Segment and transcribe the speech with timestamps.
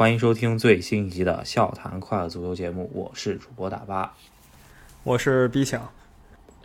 [0.00, 4.14] 欢迎收听最新一集的《笑谈快乐足球》节目，我是主播大巴，
[5.02, 5.92] 我是 B 强。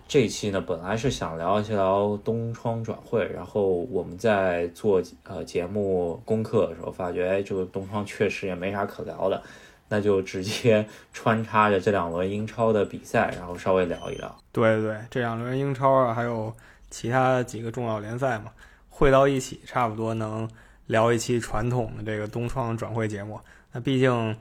[0.07, 9.43] 这一期呢，本来是想聊一聊东窗转会，然后我们在做呃节目功课的时候，发觉哎，这个东窗确实也没啥可聊的，
[9.89, 14.33] 那就直接穿插着这两轮英超的比赛，然后稍微聊一聊。
[14.53, 16.55] 对对对，这两轮英超啊，还有
[16.89, 18.53] 其他几个重要联赛嘛，
[18.89, 20.49] 汇到一起，差不多能。
[20.87, 23.39] 聊一期传统的这个东窗转会节目，
[23.71, 24.37] 那毕竟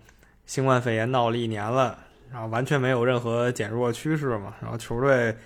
[0.46, 1.98] 新冠肺炎闹了一年了，
[2.30, 5.36] 然后完全没有任何减弱趋势嘛，然后球队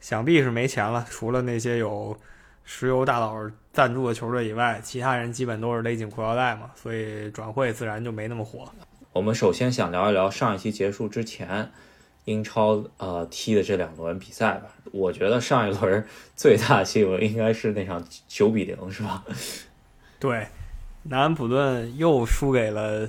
[0.00, 2.16] 想必是没钱了，除了那些有
[2.62, 8.68] 石油大佬赞助的球队以外，其他人基本都是勒紧裤腰带嘛，所以转会自然就没那么火。
[9.12, 11.70] 我们首先想聊一聊上一期结束之前
[12.24, 19.24] 英超呃踢的这两轮比赛吧，我觉得上一轮最大的新闻应该是那场九比零，是吧？
[20.24, 20.48] 对，
[21.02, 23.06] 南安普顿又输给了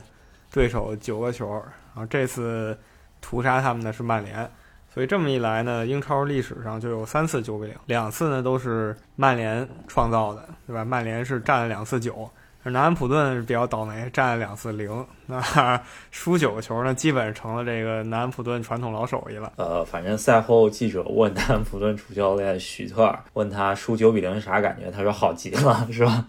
[0.52, 1.50] 对手九个球，
[1.94, 2.78] 然后这次
[3.22, 4.52] 屠杀他们的是曼联，
[4.94, 10.84] 所以这么一来呢，英超历史上就有三次九比零，两次呢都是曼联创造的，对吧？
[10.84, 12.30] 曼联是占了两次九。
[12.72, 19.54] 南安普顿比较倒霉，占了两次零，那输九个球呢，基本成了这个南安普顿传统老手艺了。
[19.58, 26.26] 呃，反正赛后记者问南安普顿主教练许特尔，问他输九比零是啥感觉，他说好极了，是吧？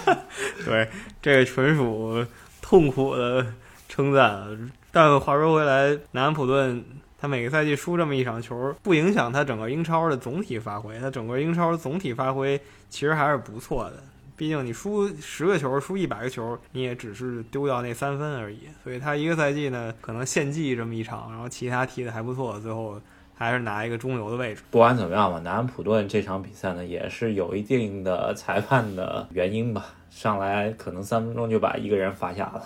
[0.64, 0.88] 对，
[1.20, 2.24] 这个纯属
[2.62, 3.46] 痛苦的
[3.88, 4.70] 称赞。
[4.90, 6.82] 但话说回来，南安普顿
[7.20, 14.02] 他每个赛季输这么一场球，不影响他整个英超的总体发挥，他整个英超总体发挥其实还是不错的。
[14.36, 18.68] 毕竟你输十个球，输一百个球，你也只是丢掉那三分而已。
[18.84, 23.00] 所以他一个赛季呢，可能献祭这么一场，然后其他踢的还不错，最后
[23.34, 24.62] 还是拿一个中游的位置。
[24.70, 29.86] 不管怎么样吧，南安普顿这场比赛呢，也是有一定的裁判的原因吧。
[30.10, 32.62] 上来可能三分钟就把一个人罚下了，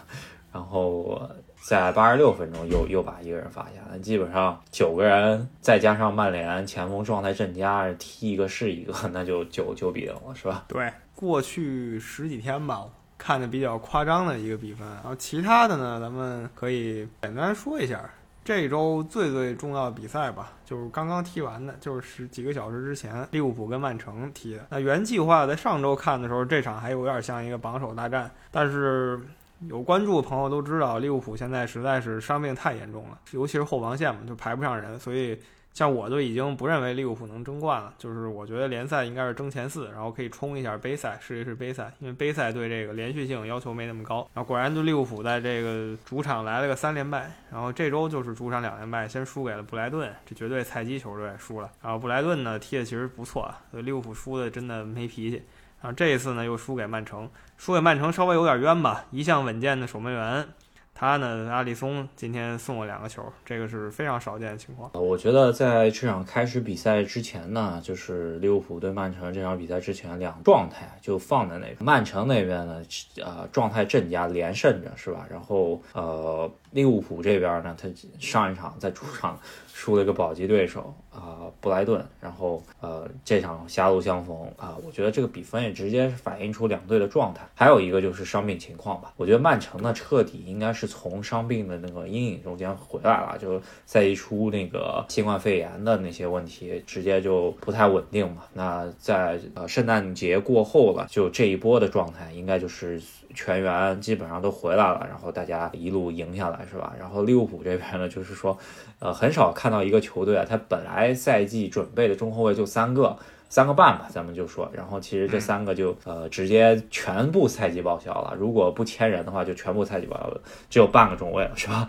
[0.53, 1.21] 然后
[1.63, 10.65] 在八十六分钟又又把一个人罚下，基本上九个人再加上曼联前锋状态正佳，踢一个是一个，那就九九比零了，是吧？
[10.69, 10.91] 对。
[11.21, 12.87] 过去十几天吧，
[13.19, 14.89] 看的比较夸张的一个比分。
[14.89, 18.09] 然后其他的呢，咱们可以简单说一下。
[18.43, 24.65] 这周最最重要的比赛吧，就是刚刚踢完的，就是十几个小时之前，利物浦跟曼城踢的。
[24.71, 28.31] 那原计划在上周看的时候，这场还有点像一个榜首大战。
[28.51, 29.21] 但是
[29.69, 35.39] 有关注的朋友都知道，利物浦现在实在是伤病太严重了，尤其是后防线嘛，就排不上人，所以。
[35.73, 44.29] 像我就已经不认为利物浦能争冠了，就是我觉得联赛应该是争前四，然后可以冲一下杯赛，试一试杯赛，因为杯赛对这个连续性要求没那么高。
[44.35, 51.71] 然后果然，就利物浦在这个主场来了个三连败，然后这周就是主场两连败，先输给了布莱顿，这绝对菜鸡球队输了。
[51.81, 55.43] 然后布莱顿呢踢的其实不错，所以利物浦输的真的没脾气。
[55.81, 60.47] 然后这一次呢又输给曼城，输给曼城稍微有点冤吧，一向稳健的守门员。
[60.95, 61.49] 他呢？
[61.51, 64.91] 阿里松今天送了两个球，这个是非常少见的情况。
[64.93, 71.77] 我觉得在这场开始比赛之前呢，就是利物浦对曼城这场比赛之前，两状态就放在那边。
[71.81, 72.83] 曼城那边呢，
[73.25, 75.27] 呃，状态正佳，连胜着，是吧？
[75.31, 77.89] 然后，呃，利物浦这边呢，他
[78.19, 79.39] 上一场在主场。
[79.73, 87.49] 输了一个保级对手啊，布莱顿，然后呃这场狭路相逢啊，我觉得这个比分也直接反映出两队的状态。
[87.55, 98.43] 还有一个就是伤病情况吧，我觉得曼城呢彻底应该是从伤病的那个阴影中间回来了，就赛季初那个新冠肺炎的那些问题直接就不太稳定嘛。
[98.53, 103.01] 那在呃圣诞节过后了，就这一波的状态应该就是。
[103.35, 106.93] 全员基本上都回来了，然后大家一路赢下来，是吧？
[106.99, 108.59] 然后利物浦这边呢，就是说，
[108.99, 113.17] 呃，很少看到一个球队啊，他本来赛季准备的中后卫就三个，
[113.49, 121.89] 三个半吧，咱们就说，然后其实这三个就呃直接全部赛季报销了，如果不签人的话，就全部赛季报销了，只有半个中卫了，是吧？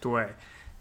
[0.00, 0.26] 对，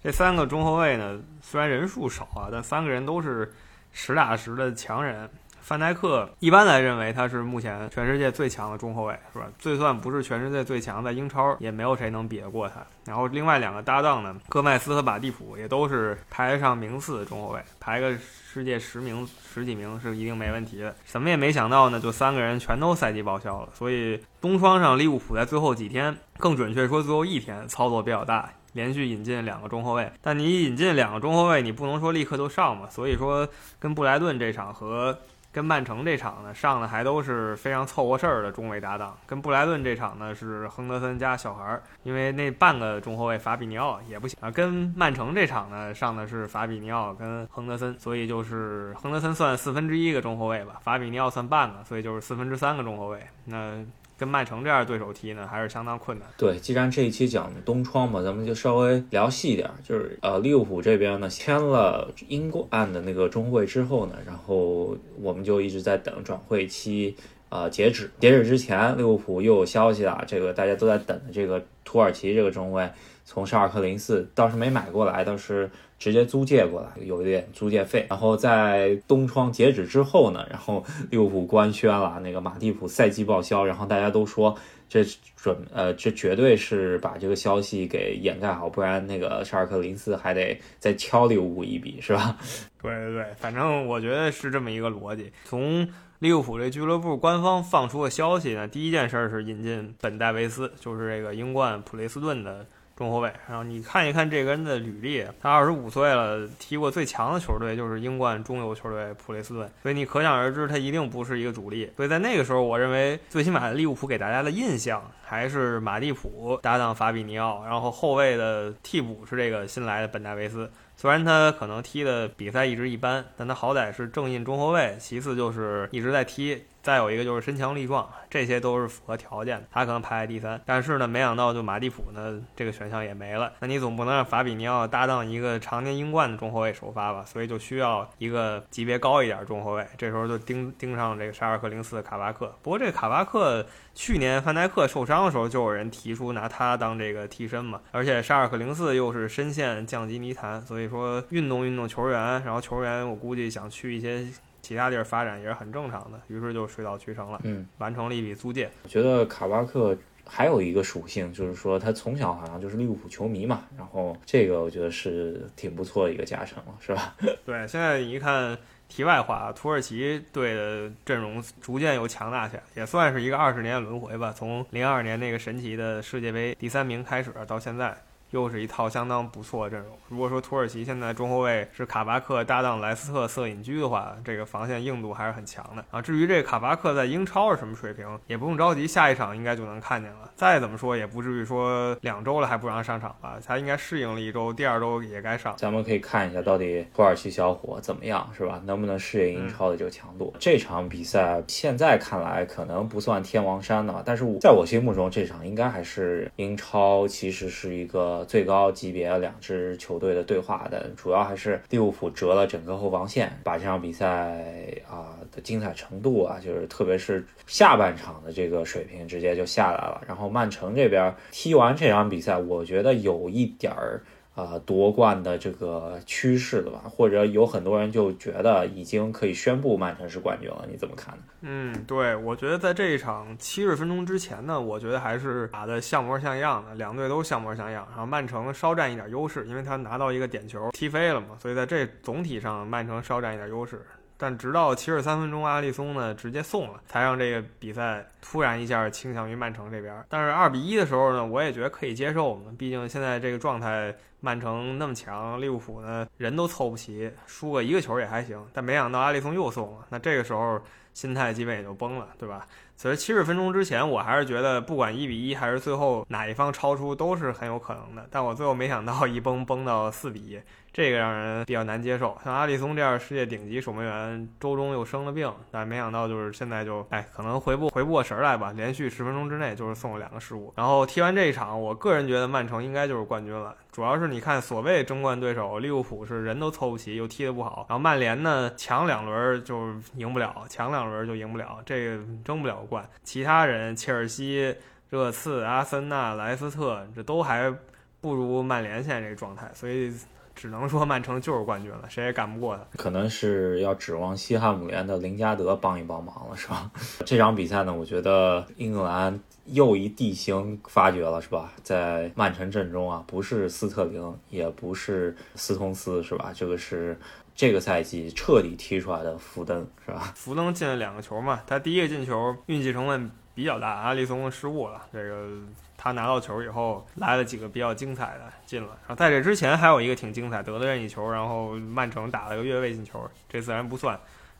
[0.03, 3.53] 这三个中后卫呢，虽然人数少啊，但三个人都是
[3.91, 5.29] 实打实的强人。
[5.63, 9.47] 范戴克一般来认为他是目前全世界最强的中后卫，是吧？
[9.57, 12.85] 就算不是全世界最强，在英超也没有谁能比得过他。
[13.05, 20.93] 然后另外两个搭档呢，戈麦斯和马蒂普也都是排得上名次的中后卫，排个世界十名、十几名是一定没问题的。
[21.05, 23.69] 怎么也没想到呢，就三个人全都赛季报销了。
[23.73, 30.11] 所以东窗上利物浦在最后几天，更准确说最后一天操作比较大，连续引进两个中后卫。
[30.21, 32.89] 但你引进两个中后卫，你不能说立刻就上嘛。
[32.89, 33.47] 所以说
[33.79, 35.17] 跟布莱顿这场和
[35.53, 39.15] 跟曼城这场呢，上的还都是非常凑合事儿的中卫搭档。
[39.25, 44.49] 跟布莱顿这场呢是亨德森加小孩儿，因为那半个中后卫法比尼奥也不行啊。
[44.49, 53.21] 跟曼城这场呢上的是法比尼奥跟亨德森，所以就是亨德森算四分之一个中后卫吧，法比尼奥算半个，所以就是四分之三个中后卫。
[53.45, 53.85] 那。
[54.23, 56.25] 跟曼城这样对手踢呢，还是相当困难。
[56.37, 67.13] 对，既然这一期讲东窗嘛，咱们就稍微聊细一点，就是呃，利物浦这边呢签了英冠的那个中后卫之后呢，然后我们就一直在等转会期
[67.53, 72.89] 呃截止，截止之前，利物浦又有消息了，这个大家都在等的这个土耳其这个中卫
[73.23, 75.69] 从沙尔克零四倒是没买过来，倒是。
[75.99, 78.05] 直接租借过来，有一点租借费。
[78.09, 84.53] 然后在冬窗截止之后呢，然后 利物浦官宣了那个马蒂普赛季报销，然后大家都说
[84.89, 85.01] 这
[85.37, 92.37] 准呃这绝对是把这个消息给掩盖好，不然那个沙尔克零四还得再敲利物浦一笔，是吧？
[92.83, 95.31] 对对对，反正我觉得是这么一个逻辑。
[95.45, 95.87] 从
[96.23, 102.65] 利物浦这俱乐部官方放出的消息呢，第一件事是引进本戴维斯，就是这个英冠普雷斯顿的。
[102.95, 111.89] 中后卫，然后你看一看这个人的履历，他二十五岁了，踢过最强的球队就是英冠中游球队普雷斯顿，所以你可想而知，他一定不是一个主力。
[111.97, 120.69] 所以在那个时候，我认为最起码利物浦给大家的印象还是马蒂普搭档法比尼奥，然后后卫的替补是这个新来的本戴维斯。
[121.03, 126.63] 虽然他可能踢的比赛一直一般，但他好歹是正印中后卫，其次就是一直在踢。
[126.83, 130.61] 再有一个就是身强力壮，这些都是符合条件的，他可能排在第三。
[130.65, 133.53] 但是呢，没想到就马蒂普呢，这个选项也没了。
[133.59, 137.23] 那你总不能让法比尼奥搭档一个常年英冠的中后卫首发吧？
[137.25, 139.87] 所以就需要一个级别高一点中后卫。
[139.97, 142.53] 这时候就盯盯上这个沙尔克零四的卡巴克。
[142.61, 147.79] 不过这卡巴克去年范戴克受伤的时候，就有人提出拿他当这个替身嘛。
[147.91, 154.27] 而且沙尔克零四又是深陷降级泥潭，所以说运动运动球员，然后球员我估计想去一些。
[154.63, 158.71] 其他地儿发展也是很正常的，于是就水到渠成了，嗯，完成了一笔租借。
[158.83, 159.95] 我觉得卡巴克
[160.25, 167.13] 还有一个属性，就是说他从小好像就是利物浦球迷嘛，然后这个我觉得是挺不错的一个加成了，是吧？
[167.45, 168.57] 对，现在一看，
[168.87, 177.93] 题外话，土耳其队的阵容逐渐又强大起来，也算是一个二十年轮回吧，从零二年那个神奇的世界杯第三名开始到现在。
[178.33, 179.95] 又是一套相当不错的阵容。
[180.09, 186.01] 如果说土耳其现在中后卫是卡巴克搭档莱斯特瑟隐居的话，这个防线硬度还是很强的啊。
[186.01, 190.31] 至于这个卡巴克在英超是什么水平，也不用着急，下一场应该就能看见了。
[190.35, 193.37] 再怎么说也不至于说两周了还不让上场吧？
[193.45, 195.55] 他应该适应了一周，第二周也该上。
[195.55, 198.59] 咱们可以看一下到底土耳其小伙怎么样，是吧？
[198.65, 200.33] 能不能适应英超的这个强度？
[200.39, 208.22] 这场比赛现在看来可能不算天王山的，但是在我心目中，这场应该还是英超其实是一个。
[208.25, 214.43] 最高级别两支球队的对话的，主要还是利物浦折了整个后防线，把这场比赛
[214.89, 220.01] 啊的精彩程度啊，就是特别是下半场的这个水平直接就下来了。
[220.07, 224.01] 然后曼城这边踢完这场比赛，我觉得有一点儿。
[224.35, 226.81] 啊，夺冠的这个趋势了吧？
[226.89, 231.23] 或者有很多人就觉得已经可以宣布曼城是冠军了，你怎么看呢？
[231.41, 237.87] 嗯，对，我觉得在这一场七十分钟之前呢，我觉得还是打的像模像样的，两队都像模像样。
[237.91, 243.85] 然后曼城稍占一点优势，因为他拿到一个点球踢飞了嘛，所以在这总体上曼城稍占一点优势。
[244.15, 249.93] 但直到七十三分钟，阿利松呢直接送了，才让这个比赛突然一下倾向于曼城这边。
[250.07, 258.41] 但是二比一的时候呢，我也觉得可以接受嘛，毕竟现在这个状态，曼城那么强，利物浦呢人都凑不齐，输个一个球也还行。
[258.53, 260.61] 但没想到阿里松又送了，那这个时候
[260.93, 262.47] 心态基本也就崩了，对吧？
[262.77, 268.07] 所以七十分钟之前，我还是觉得不管一比一还是最后哪一方超出，都是很有可能的。
[268.09, 270.39] 但我最后没想到一崩崩到四比一。
[270.73, 280.51] 这个让人比较难接受，像阿里松这样世界顶级守门员，周中又生了病，但没想到就是现在就哎，可能回不回不过神来吧，连续十分钟之内就是送了两个失误。
[280.57, 292.83] 然后踢完这一场，我个人觉得曼城应该就是冠军了，主要是你看所谓争冠对手利物浦是人都凑不齐，又踢得不好，然后曼联呢强两轮就赢不了，强两轮就赢不了，这个争不了冠。
[293.03, 294.55] 其他人切尔西、
[294.89, 297.53] 热刺、阿森纳、莱斯特这都还
[298.01, 299.93] 不如曼联现在这个状态，所以。
[300.35, 302.63] 只能说曼城就是冠军了，谁也干不过他。
[302.77, 306.69] 可能是要指望西汉姆联的林加德帮一帮忙了，是吧？
[307.05, 311.51] 这场比赛呢，我觉得英格兰又一地形发掘了，是吧？
[311.63, 316.31] 在曼城阵中啊，不是斯特林，也不是斯通斯，是吧？
[316.35, 316.97] 这个是
[317.35, 320.11] 这个赛季彻底踢出来的福登，是吧？
[320.17, 325.27] 福登进了两个球嘛，他第一个进球运气成分比较大，阿里松失误了，这个。
[325.77, 333.99] 他拿到球以后来了几个比较精彩的进了，然后在这之前还有一个挺精彩得的任意球，然后曼城打了个越位进球，这自然不算。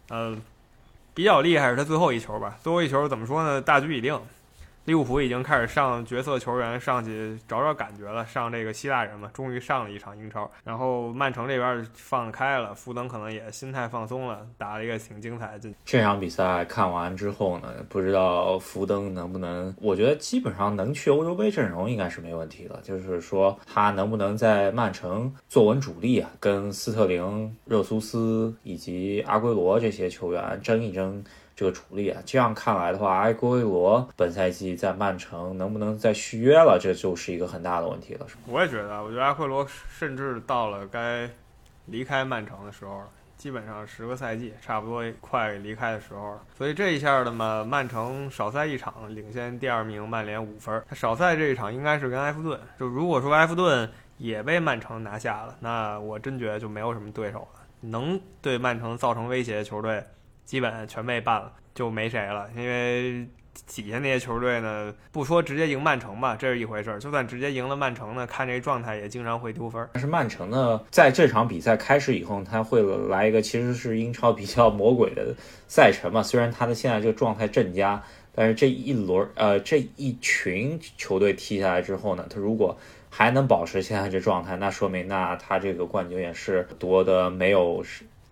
[0.10, 0.38] 呃，
[1.14, 3.62] 比较厉害是他最后一球吧，最后一球怎么说呢？
[3.62, 4.20] 大局已定，
[4.86, 10.50] 利物浦已经开始上角色球员上去找找感觉了，上这个希腊人嘛，终于上了一场英超。
[10.66, 15.74] 然后曼城这边放开了，福登可能也心态放松了，打了一个挺精彩的。
[15.86, 22.78] 这场比赛看完之后呢，不知道福登能不能，我觉得基本上能去欧洲杯阵容应该是没问题的。
[22.84, 31.24] 就是说他能不能在曼城坐稳主力啊，跟斯特林、热苏斯以及阿圭罗这些球员争一争。
[31.56, 38.42] 这个主力啊，这样看来的话，埃圭罗本赛季在曼城能不能再续约了，这就是一个很大的问题了，是吗？
[38.48, 41.30] 我也觉得，我觉得埃圭罗甚至到了该
[41.86, 43.08] 离开曼城的时候了，
[43.38, 46.42] 基本上十个赛季差不多快离开的时候了。
[46.58, 50.84] 所以这一下的嘛，曼城少赛一场，领先第二名曼联五分。
[50.90, 52.60] 他少赛这一场应该是跟埃弗顿。
[52.80, 60.04] 就如果说埃弗顿也被曼城拿下了，那我真觉得就没有什么对手了，能对曼城造成威胁的球队。
[60.46, 62.50] 基本全被办了，就没谁了。
[62.56, 63.28] 因为
[63.68, 67.00] 底下那些球队呢，不说直接赢曼城吧，这是一回事儿。
[67.00, 69.88] 就算直接赢了曼城呢，看这状态也经常会丢分。
[69.94, 75.36] 但是曼城呢，在这场比赛开始以后，他会来一个其实是英超比较魔鬼的
[75.68, 76.24] 赛程嘛。
[76.24, 78.02] 虽然他的现在这个状态正佳，
[78.34, 82.76] 但是这一轮呃这一群球队踢下来之后呢，他如果
[83.12, 87.84] 还能保持现在这状态，那说明那他这个冠军也是夺的没有。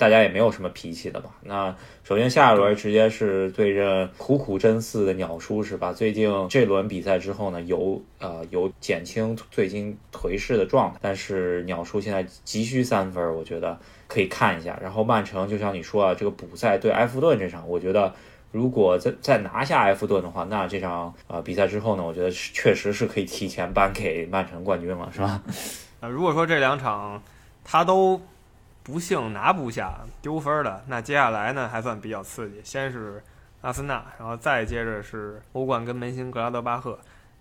[0.01, 1.29] 大家也没有什么脾气的吧？
[1.43, 5.93] 那首先下一轮直接是对阵苦苦争四的鸟叔，是吧？
[5.93, 13.77] 最近这轮比赛之后呢，有呃有减轻最近颓势的状态，但是鸟叔现在急需三分，我觉得
[14.07, 14.75] 可以看一下。
[14.81, 18.11] 然后曼城就像你说啊，这个补赛对埃弗顿这场，我觉得
[18.51, 25.43] 如果再再拿下埃弗顿的话，那这场呃比赛之后呢，我觉得确实是可以提前颁给曼城冠军了，是吧？
[25.99, 27.21] 呃，如果说这两场
[27.63, 28.19] 他都。
[28.83, 32.59] 不幸拿不下丢分的，那接下来呢还算比较刺激。
[32.63, 33.23] 先是
[33.61, 36.97] 阿森纳，然后再接着是欧冠跟门兴格拉德巴赫，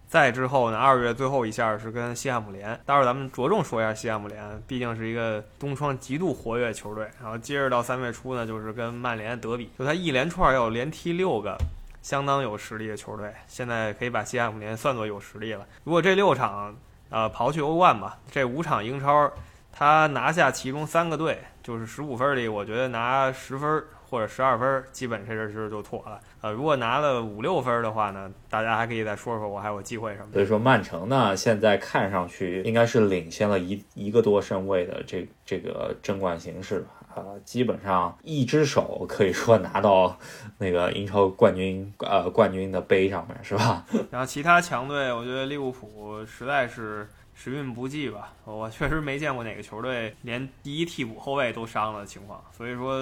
[0.06, 2.78] 再之后呢二月最后一下是跟西汉姆联。
[2.84, 7.08] 待会儿咱们着重说一下西汉姆联，毕竟是一个东窗极度活跃球队。
[7.22, 11.56] 然后接着到三月初呢就是跟曼联德比，就他一连串要连踢六个
[12.02, 15.66] 相当有实力的球队，现在可以把西汉姆联算作有实力了。
[15.84, 16.76] 如果这六场
[17.08, 19.32] 呃刨去欧冠吧，这五场英超。
[19.80, 26.20] 他拿下其中三个队，就是十五分里，我觉得拿十分或者十二分，基本这事儿就妥了。
[26.42, 30.26] 呃，如果拿了五六分的话呢，大家还可以再说说我还有机会什么。
[30.34, 36.90] 所以说，曼城呢，现在看上去应该是领先了一一个多身位的这这个争冠形势吧。
[37.14, 40.14] 啊，基本上一只手可以说拿到
[40.58, 43.82] 那个英超冠军呃冠军的杯上面，是吧？
[44.12, 47.08] 然后其他强队，我觉得利物浦实在是。
[47.42, 53.00] 时运不济吧，我确实没见过哪个球队连第一替补后卫都伤了的情况，所以说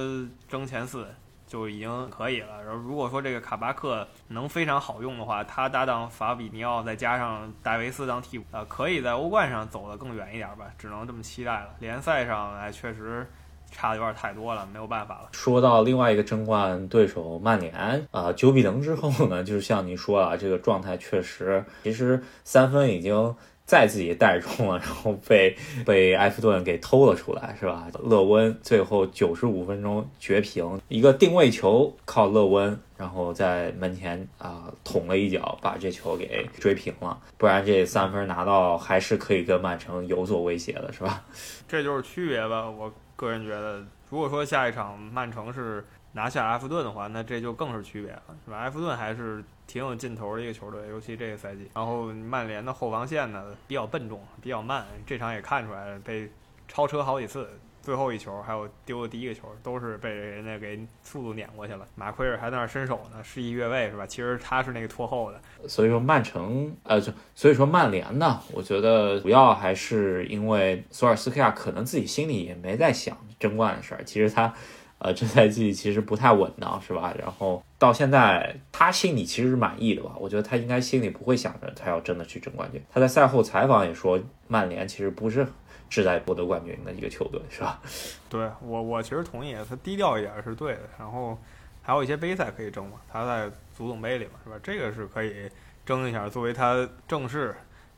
[0.48, 1.08] 争前四
[1.44, 2.62] 就已经可以了。
[2.64, 11.70] 然后如果说这个卡巴克能非常好用的话，他搭档法比尼奥再加上戴维斯当替补，呃，可以在欧冠上走得更远一点吧，只能这么期待了。
[11.80, 13.26] 联赛上哎，确实
[13.72, 15.30] 差的有点太多了，没有办法了。
[15.32, 23.34] 说到另外一个争冠对手曼联啊，九比零之后呢，就是像你说啊，这个状态确实，其实三分已经。
[23.68, 27.86] 再自己带中了， 然后被被埃弗顿给偷了出来，是吧？
[28.02, 37.20] 勒温最后九十五分钟绝平，一个定位球靠勒温，然后在门前啊捅了一脚，把这球给追平了。
[37.36, 41.22] 不然这三分拿到还是可以跟曼城有所威胁的，是吧？
[41.68, 42.70] 这就是区别吧。
[42.70, 48.56] 我个人觉得，如果说下一场曼城是拿下埃弗顿的话，那这就更是区别了，是吧？
[48.60, 49.44] 埃弗顿还是。
[49.68, 51.70] 挺有劲头的一个球队，尤其这个赛季。
[51.74, 54.84] 然后曼联的后防线呢比较笨重，比较慢。
[55.06, 56.28] 这场也看出来了，被
[56.66, 57.48] 超车好几次。
[57.80, 61.86] 最后一球还有丢的第一个球，都是被人家给速度撵过去了。
[61.94, 64.04] 马奎尔还在那儿伸手呢，示意越位是吧？
[64.06, 65.40] 其实他是那个拖后的。
[65.68, 74.02] 所以说曼城，呃，就所以说曼联呢，我觉得主要还是因为索尔斯克亚可能自己心里也没在想争冠的事儿。
[74.04, 74.52] 其实他。
[74.98, 77.14] 呃，这赛季其实不太稳当，是吧？
[77.18, 80.12] 然后到现在，他心里其实是满意的吧？
[80.18, 82.82] 我觉得他应该心里不会想着他要真的去争冠军。
[82.92, 85.46] 他在赛后采访也说，曼联其实不是
[85.88, 87.80] 志在夺得冠军的一个球队，是吧？
[88.28, 90.80] 对我，我其实同意，他低调一点是对的。
[90.98, 91.38] 然后
[91.80, 94.56] 还有一些杯赛可以争嘛，他在足总杯里嘛，是吧？
[94.62, 95.48] 这个是可以
[95.86, 97.54] 争一下，作为他正式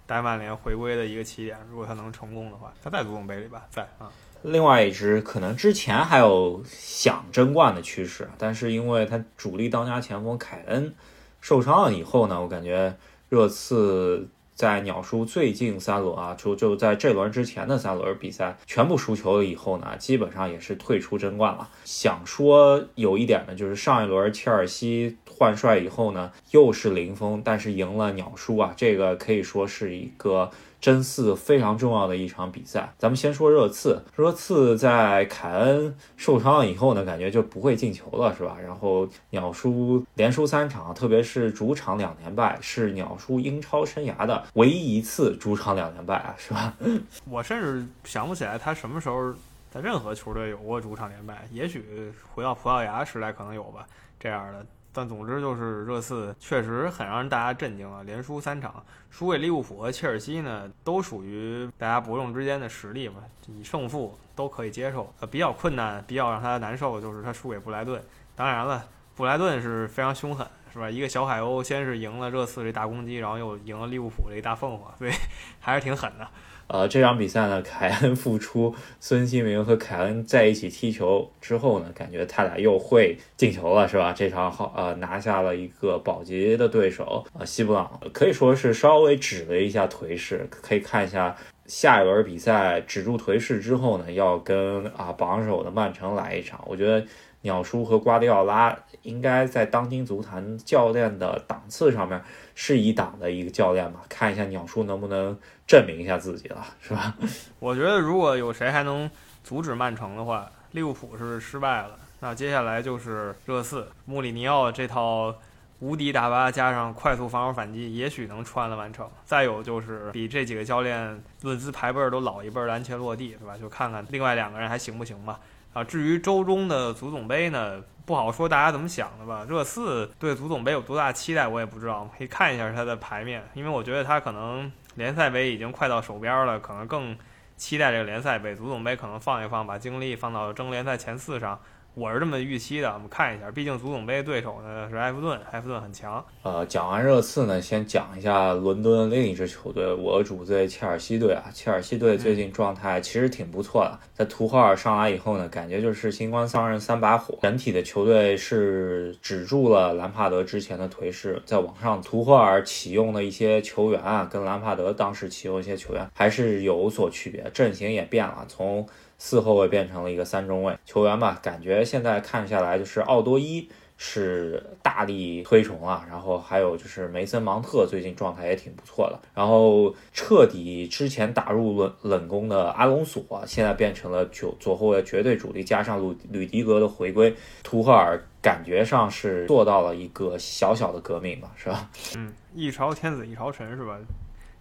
[0.07, 1.57] 带曼联回归的一个起点。
[1.71, 4.13] 如果他能成功的话，他在足总杯里吧，在啊。
[4.43, 10.95] 另外一支可能之前还有想争冠的趋势，但是因为他主力当家前锋凯恩
[11.41, 12.97] 受伤了以后呢，我感觉
[13.29, 21.69] 热刺在鸟叔最近三轮啊，就就在这轮之前的三轮比赛全部输球了以后呢，基本上也是退出争冠了。
[21.85, 30.51] 想说有一点呢，就是上一轮切尔西换帅以后呢，又是零封，但是赢了鸟叔啊，这个可以说是一个。
[30.81, 34.03] 真四非常重要的一场比赛，咱们先说热刺。
[34.17, 38.57] 热刺在凯恩受伤了以后呢，感觉就不会进球了，是吧？
[38.63, 46.75] 然后鸟叔连输三场，特别是主场两连败，是鸟叔英超生涯的唯一一次主场两连败啊，是吧？
[47.29, 49.35] 我甚至想不起来他什么时候
[49.71, 53.87] 在任何球队有过主场连败，也许回到葡萄牙时代可能有吧，
[54.19, 54.65] 这样的。
[54.93, 63.17] 但总之就是热刺确实很让人大家震惊了，连输三场，输给利物浦和切尔西呢，都属于大家伯仲之间的实力嘛，
[63.47, 65.13] 以胜负都可以接受。
[65.21, 68.03] 呃，比较困难、比较让他难受的就是他输给布莱顿。
[68.35, 70.91] 当然了，布莱顿是非常凶狠，是吧？
[70.91, 75.13] 一个小海鸥先是赢了热刺这大攻击，然后又赢了利物浦这大凤凰，所以
[75.61, 76.27] 还是挺狠的。
[76.73, 84.13] 呃，这场比赛呢，凯恩复出，孙兴民和凯恩在一起踢球之后呢，感觉他俩又会进球了，是吧？
[84.13, 90.47] 这场好，呃，拿下了一个保级的对手，呃，西布朗可以说是稍微止了一下颓势。
[90.49, 91.37] 可以看一下
[91.67, 96.63] 下一轮比赛止住颓势之后呢，要跟啊榜首的曼城来一场。
[96.69, 97.05] 我觉得
[97.43, 102.23] 鸟叔和瓜迪奥拉应该在当今足坛教练的档次上面
[102.55, 104.01] 是一档的一个教练吧？
[104.09, 105.39] 看一下鸟叔能不能。
[105.71, 107.15] 证明一下自己了， 是吧？
[107.61, 109.09] 我觉得如果有谁还能
[109.45, 111.91] 阻止曼城的话，利物浦是失败了。
[112.19, 115.33] 那接下来就是热刺，穆里尼奥这套
[115.79, 119.09] 无敌大巴加上快速防守反击，也许能穿了曼城。
[119.25, 123.57] 再有就是比这几个教练论资排辈都老一辈的安切洛蒂，是吧？
[123.57, 125.39] 就看看另外两个人还行不行吧。
[125.73, 129.47] 啊，至于周中的足总杯呢，不好说大家怎么想的吧。
[129.49, 132.11] 热刺对足总杯有多大期待，我也不知道。
[132.17, 134.71] 可以看一下它的牌面，因为我觉得它可能。
[134.97, 137.17] 联赛杯已经快到手边了，可能更
[137.57, 138.57] 期待这个联赛杯。
[138.57, 141.59] 足总杯可能放一放，把精力放到争联赛前四上。
[141.95, 146.25] 我是这么预期的，我们看一下，毕竟足总杯对手呢是埃弗顿，埃弗顿很强。
[146.45, 151.51] 呃，讲完热刺呢，先讲一下伦敦另一支球队，我主队切尔西队啊。
[151.53, 162.01] 切尔西队最近状态其实挺不错的，在图赫尔上来以后呢，感觉就是新官上任三把火，整体的球队是止住了兰帕德之前的颓势，在往上。
[162.01, 168.87] 图赫尔启用的一些球员啊，跟兰帕德当时启用一些球员还是有所区别，阵型也变了，从。
[169.23, 191.91] 四后卫变成了一个三中卫球员吧，感觉现在看下来就是奥多伊是大力推崇啊，然后还有就是梅森芒特最近状态也挺不错的，然后彻底之前打入冷冷宫的阿隆索现在变成了左左后卫绝对主力，加上鲁吕迪格的回归，图赫尔感觉上是做到了一个小小的革命吧，是吧？
[192.17, 193.99] 嗯，一朝天子一朝臣是吧？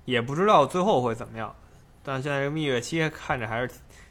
[0.04, 1.56] 也不知道最后会怎么样，
[2.04, 3.69] 但现在这个蜜月期看着还是。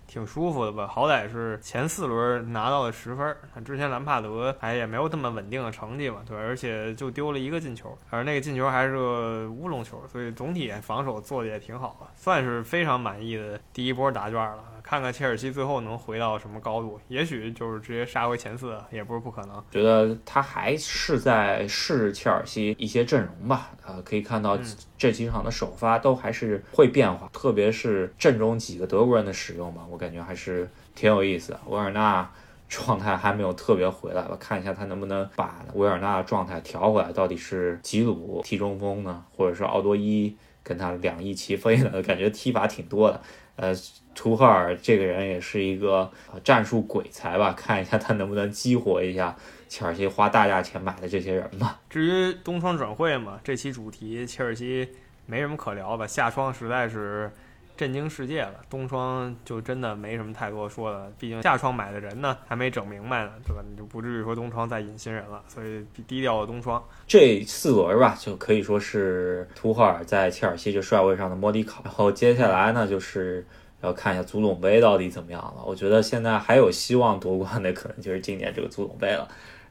[0.08, 3.36] 挺舒服的吧，好歹是前四轮拿到了十分。
[3.64, 14.64] 之前兰帕德哎也没有这么稳定的成绩嘛，对，而且就丢了一个进球，而那个进球还是个乌龙球，所以总体防守做的也挺好，算是非常满意的第一波答卷了。
[14.88, 19.62] 看看切尔西最后能回到什么高度，也许就是直接杀回前四，也不是不可能。
[19.70, 24.58] 觉得他还是在试切尔西一些阵容吧，呃，可以看到
[24.96, 31.60] 这几场的首发都还是会变化，特别是阵中几个德国人的使用吧，我感觉还是挺有意思的。
[31.66, 32.26] 维尔纳
[32.66, 42.02] 状态还没有特别回来，吧看一下他能不能把维尔纳的状态调回来，到底是吉鲁踢中锋呢，或者是奥多伊跟他两翼齐飞呢？
[42.02, 43.20] 感觉踢法挺多的，
[43.56, 43.74] 呃。
[44.14, 46.10] 图赫尔这个人也是一个
[46.42, 47.52] 战术鬼才吧？
[47.56, 49.36] 看一下他能不能激活一下
[49.68, 51.80] 切尔西花大价钱买的这些人吧。
[51.88, 54.88] 至于冬窗转会嘛，这期主题切尔西
[55.24, 57.30] 没什么可聊吧，夏窗实在是
[57.78, 61.10] 震惊世界了，东窗就真的没什么太多说的。
[61.18, 63.62] 毕竟夏窗买的人呢还没整明白呢，对吧？
[63.70, 66.82] 你就不至于说东窗再引新人了，所以低调的东窗。
[67.06, 71.80] 这四轮吧，就可以说是图赫尔在切尔西这帅位上的摸底考。
[71.84, 73.46] 然后接下来呢，就是。
[73.80, 75.62] 要看一下足总杯到底怎么样了。
[75.64, 79.28] 我觉得现在还有希望夺冠的，可能就是今年这个足总杯了。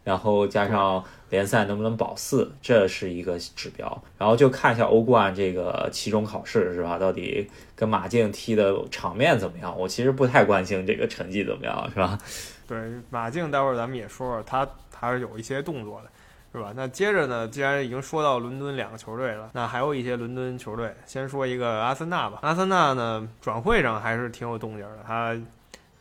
[0.07, 4.01] 然后加上联赛能不能保四，这是一个指标。
[4.17, 6.97] 然后就看一下欧冠这个期中考试是吧？
[6.97, 9.77] 到底跟马竞踢的场面怎么样？
[9.77, 12.17] 我其实不太关心这个成绩怎么样，是吧？
[12.65, 12.77] 对，
[13.09, 14.65] 马竞待会儿咱们也说说，他
[14.95, 16.09] 还是有一些动作的。
[16.53, 16.71] 是吧？
[16.75, 17.45] 那接着呢？
[17.49, 20.91] 既然已经说到伦敦两个球队了，那还有一些伦敦球队。
[21.05, 22.39] 先说一个阿森纳吧。
[22.41, 25.03] 阿森纳呢，转会上还是挺有动静的。
[25.05, 25.35] 他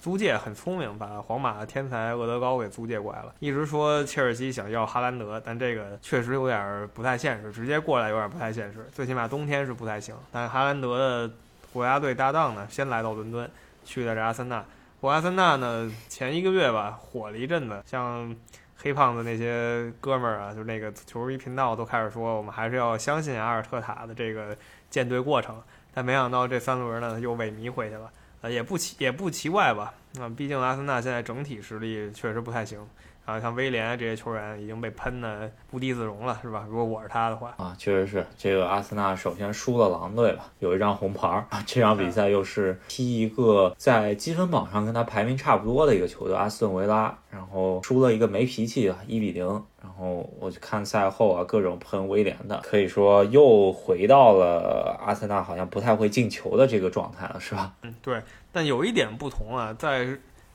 [0.06, 3.34] 租借很聪明，把皇马的天才厄德高给租借过来了。
[3.40, 8.86] 一直说切尔西想要哈兰德，但这个确实有点不太现实，直接过来有点不太现实。
[8.92, 10.14] 最起码冬天是不太行。
[10.30, 11.34] 但哈兰德的
[11.72, 13.50] 国家队搭档呢，先来到伦敦，
[13.84, 14.64] 去的是阿森纳。
[15.00, 18.32] 博阿森纳呢，前一个月吧火了一阵子，像
[18.76, 24.56] 黑胖子那些哥们儿啊，就那个球迷频道都开始说，我们还是要相信阿尔特塔的这个
[24.88, 25.60] 建队过程。
[25.92, 28.08] 但没想到这三轮呢又萎靡回去了，
[28.48, 29.94] 也不奇也不奇怪吧？
[30.14, 32.86] 那毕竟阿森纳现在整体实力确实不太行。
[33.26, 36.64] 啊，像威廉这些球员已经被喷的不地自容了，是吧？
[36.68, 41.44] 如果我是他的话，啊，确实是这个阿森纳首先输了狼队吧，有一张红牌儿。
[41.66, 49.44] 这场比赛又是踢一个在积分榜上跟他排名差不多的一个球队阿斯顿维拉，然后输了一个没脾气的一比零。
[49.82, 57.72] 然后我就看赛后啊，各种喷威廉的，可以说又回到了阿森纳好像不太会进球的这个状态了，是吧？
[57.82, 58.22] 嗯，对。
[58.52, 60.06] 但有一点不同啊，在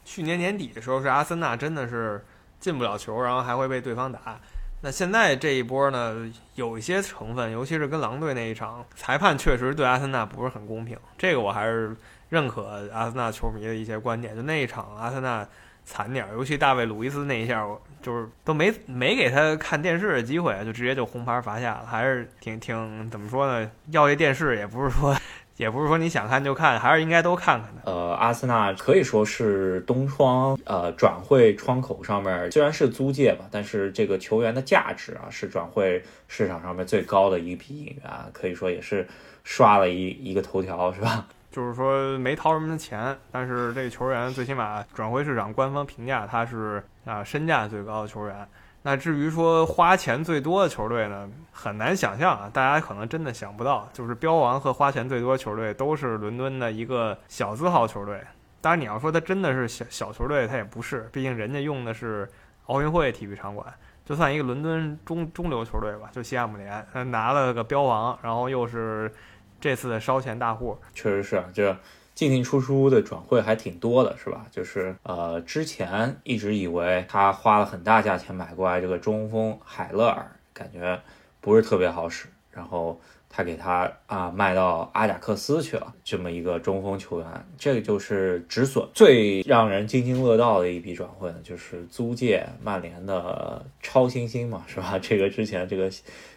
[0.05, 2.23] 去年年底的时候，是阿森纳真的是。
[2.61, 4.39] 进不了球，然后还会被对方打。
[4.83, 10.97] 那现在这一波呢，有一些成分，尤其是跟狼队那一场，裁判确实对阿森纳不是很公平。
[11.17, 11.95] 这个我还是
[12.29, 14.35] 认可阿森纳球迷的一些观点。
[14.35, 15.45] 就那一场，阿森纳
[15.85, 17.63] 惨点，尤其大卫·鲁伊斯那一下，
[18.01, 23.69] 就是都没没给他看电视的机会，就直接就红牌罚下了，还是挺挺怎么说呢？
[23.89, 25.15] 要这电视也不是说。
[25.57, 27.81] 也不是说你想看就看，还是应该都看看的。
[27.85, 39.07] 呃，阿森纳可以说是东窗呃转会窗口上面虽然是租借吧，但是这个球员的价值啊是转会市场上面最高的一批引援，可以说也是
[39.43, 41.27] 刷了一一个头条，是吧？
[41.51, 48.47] 就是说没掏什么钱，但是这个球员最起码转会市场官方评价他是啊身价最高的球员。
[48.83, 58.19] 那至于说花钱最多的球队呢，很难想象啊，大家可能真的想不到，就是标王和花钱最多球队都是伦敦的一个小字号球队。
[58.59, 62.27] 当然，你要说他真的是小小球队，他也不是，毕竟人家用的是
[62.65, 63.71] 奥运会体育场馆，
[64.03, 69.11] 就算一个伦敦中中流球队吧，就西汉姆联，拿了个标王，然后又是
[69.59, 71.75] 这次的烧钱大户，确实是啊这。
[72.13, 74.45] 进进出出的转会还挺多的，是吧？
[74.51, 80.99] 就是呃，之前一直以为他花了很大价钱买过来这个中锋海勒尔，感觉
[81.39, 88.85] 不是特别好使，然后他给他啊卖到阿贾克斯去了，这么一个中锋球员，这个就是止损。
[88.93, 94.99] 最让人津津乐道的一笔转会呢，就是租借曼联的超新星嘛，是吧？
[95.01, 95.89] 这个之前这个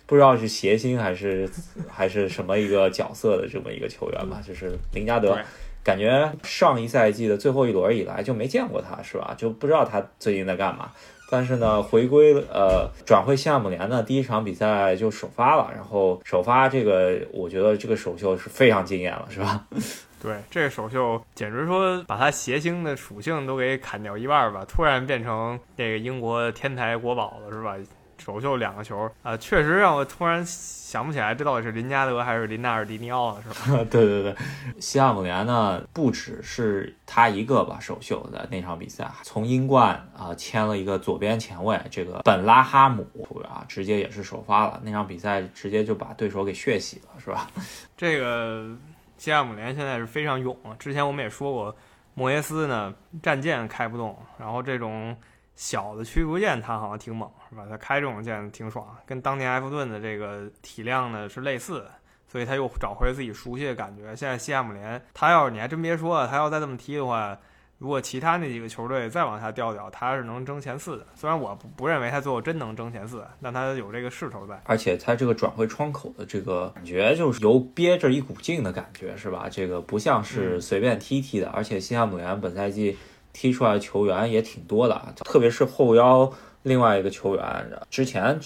[0.06, 1.50] 不知道是谐星还是
[1.88, 5.36] 还是什么一个角色的这么一个球员吧，就是林加德。
[5.84, 9.34] 感觉上一赛季的最后一轮以来就没见过他，是吧？
[9.36, 10.90] 就不知道他最近在干嘛。
[11.30, 19.66] 但是呢，回归呃转会西汉姆联呢，第一场比赛就首发了，然后首发这个，我觉得这个首秀是非常惊艳了，是吧？
[20.22, 27.76] 对，这个首秀简直说把他谐星的属性都给砍掉一半吧，突然变成这个英国天才国宝了，是吧？
[28.24, 33.84] 首秀两个球啊，确实让我突然想不起来，这到底是林加德还是林纳尔迪尼奥了，是吧？
[33.90, 34.34] 对对对，
[34.80, 43.06] 西汉姆联呢，不只是他一个吧，首秀的那场比赛，从英冠啊签了一个左边前卫，这个本拉哈姆
[43.46, 44.80] 啊，直接也是首发了。
[44.82, 47.50] 那场比赛直接就把对手给血洗了，是吧？
[47.94, 48.74] 这个
[49.18, 50.74] 西汉姆联现在是非常勇了。
[50.78, 51.76] 之前我们也说过，
[52.14, 55.14] 莫耶斯呢战舰开不动，然后这种。
[55.56, 57.66] 小的驱逐舰，他好像挺猛，是吧？
[57.70, 61.90] 他开这种舰挺爽，跟当年埃弗顿的这个体量呢是类似的，
[62.26, 64.14] 所以他又找回了自己熟悉的感觉。
[64.16, 67.38] 现在西汉姆联，他要是你还真别说，他要再这么踢的话，
[67.78, 71.06] 如果其他那几个球队再往下掉掉，他是能争前四的。
[71.14, 74.60] 虽然我不不认为他最后真能争前四，但他有这个势头在。
[74.64, 79.46] 而且他这个转会窗口的这个感觉，就是由憋着一股劲的感觉，是吧？
[79.48, 81.48] 这个不像是随便踢踢的。
[81.50, 82.96] 而且西汉姆联本赛季。
[83.36, 86.32] 踢出来的球员也挺多的，特别是后腰，
[86.64, 88.38] 另外一个球员之前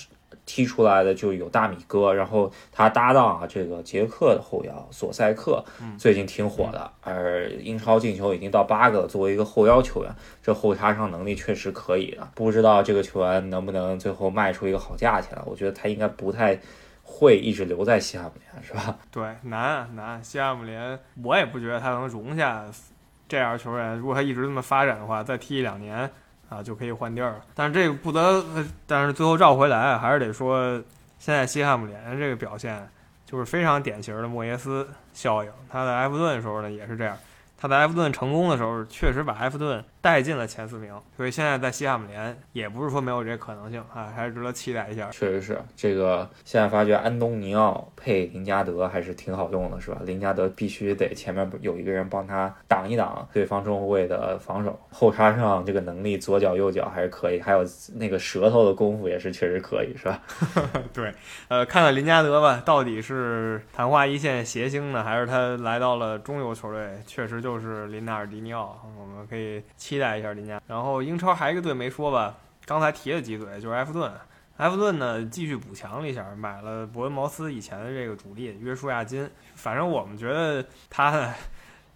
[0.44, 5.64] 踢出来的就有大米哥，然后他搭档啊，这个捷克的后腰索塞克，
[5.98, 9.06] 最近挺火的，而英超进球已经到八个了。
[9.06, 12.28] 作为一个后腰球员，这后插上能力确实可以的。
[12.34, 15.36] 不知道这个球员能不能最后卖出一个好价钱？
[15.46, 16.58] 我觉得他应该不太
[17.02, 18.98] 会一直留在西汉姆联，是吧？
[19.10, 22.64] 对，难难，西汉姆联我也不觉得他能容下。
[23.28, 26.10] 这样球员，如果他一直这么发展的话，再踢一两年
[26.48, 27.40] 啊，就可以换地儿。
[27.54, 28.44] 但是这个不得，
[28.86, 30.74] 但是最后绕回来，还是得说，
[31.18, 32.88] 现在西汉姆联这个表现
[33.26, 35.50] 就是非常典型的莫耶斯效应。
[35.68, 37.16] 他在埃弗顿的时候呢，也是这样。
[37.60, 45.10] 他在埃弗顿成功的时候，确实把埃弗顿带进了前四名，所以现在在西汉姆联也不是说没有这可能性啊，还是值得期待一下。
[45.10, 49.98] 确实是这个，现在发觉安东尼奥配林加德还是挺好用的，是吧？
[50.04, 60.22] 林加德必须得前面有一个人帮他挡一挡对方中后卫的防守，后插上这个能力，左脚右脚还是可以，还有那个舌头的功夫也是确实可以，是吧？
[60.94, 61.12] 对，
[61.48, 67.48] 呃，看看林加德吧，到底是昙花一现谐星呢，还是他来到了中游球队，确实就。
[67.48, 70.60] 就是林纳尔迪尼奥，我们可以期待一下林家。
[70.66, 74.12] 然后英超还有一个队没说吧，刚才提了几嘴，就是埃弗顿。
[74.58, 79.26] 埃弗顿呢继续补强了一下，买了伯恩茅斯以前的这个主力约书亚金。
[79.54, 81.32] 反正我们觉得他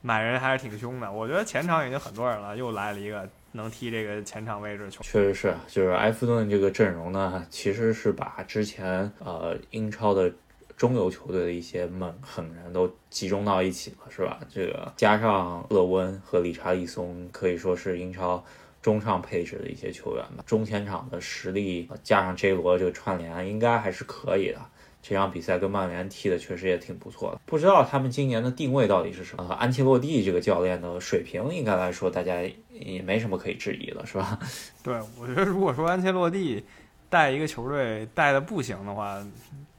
[0.00, 1.12] 买人还是挺凶的。
[1.12, 5.02] 我觉得前场已经很多人了，又来了一个能踢这个前场位置球。
[5.02, 10.32] 确实是，就是埃弗顿这个阵容呢，其实是把之前呃英超的。
[10.76, 14.40] 中游球队的一些猛狠人都集中到一起了，是吧？
[14.48, 18.44] 这个加上勒温和理查利松，可以说是英超
[18.80, 20.42] 中上配置的一些球员吧。
[20.46, 24.60] 中前场的实力加上 J 罗这个串联，应该还是可以的。
[25.04, 27.40] 这场比赛跟曼联踢的确实也挺不错的。
[27.44, 29.52] 不知道他们今年的定位到底是什么？
[29.54, 34.38] 安切洛蒂这个教练的水平，应该来说大家也没什么可以质疑的，是吧？
[34.82, 36.64] 对，我觉得如果说安切洛蒂
[37.10, 39.24] 带一个球队带的不行的话。